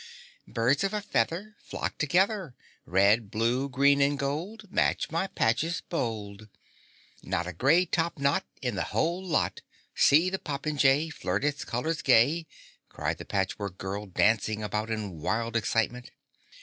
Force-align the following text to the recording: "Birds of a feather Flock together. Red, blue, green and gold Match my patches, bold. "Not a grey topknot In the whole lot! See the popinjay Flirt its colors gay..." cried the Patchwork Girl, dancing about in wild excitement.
"Birds 0.47 0.83
of 0.83 0.95
a 0.95 1.01
feather 1.03 1.55
Flock 1.61 1.99
together. 1.99 2.55
Red, 2.87 3.29
blue, 3.29 3.69
green 3.69 4.01
and 4.01 4.17
gold 4.17 4.71
Match 4.71 5.11
my 5.11 5.27
patches, 5.27 5.81
bold. 5.87 6.49
"Not 7.21 7.45
a 7.45 7.53
grey 7.53 7.85
topknot 7.85 8.43
In 8.63 8.73
the 8.73 8.85
whole 8.97 9.23
lot! 9.23 9.61
See 9.93 10.31
the 10.31 10.39
popinjay 10.39 11.09
Flirt 11.11 11.45
its 11.45 11.63
colors 11.63 12.01
gay..." 12.01 12.47
cried 12.89 13.19
the 13.19 13.25
Patchwork 13.25 13.77
Girl, 13.77 14.07
dancing 14.07 14.63
about 14.63 14.89
in 14.89 15.19
wild 15.19 15.55
excitement. 15.55 16.09